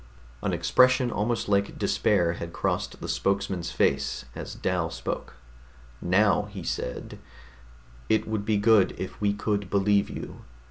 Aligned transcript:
An 0.41 0.51
expression 0.51 1.11
almost 1.11 1.47
like 1.47 1.77
despair 1.77 2.33
had 2.33 2.53
crossed 2.53 2.99
the 3.01 3.07
spokesman's 3.07 3.69
face 3.69 4.25
as 4.33 4.55
Dal 4.55 4.89
spoke. 4.89 5.35
Now 6.01 6.45
he 6.51 6.63
said, 6.63 7.19
"It 8.09 8.27
would 8.27 8.43
be 8.43 8.57
good 8.57 8.95
if 8.97 9.21
we 9.21 9.31
could 9.31 9.69
believe 9.69 10.09
you. 10.09 10.43